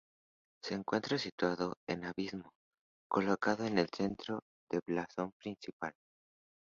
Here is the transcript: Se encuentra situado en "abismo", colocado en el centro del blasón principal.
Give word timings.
Se 0.63 0.73
encuentra 0.73 1.19
situado 1.19 1.75
en 1.87 2.05
"abismo", 2.05 2.53
colocado 3.07 3.65
en 3.67 3.77
el 3.77 3.87
centro 3.95 4.41
del 4.67 4.81
blasón 4.83 5.31
principal. 5.39 5.93